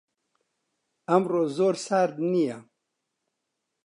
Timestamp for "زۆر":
1.55-1.75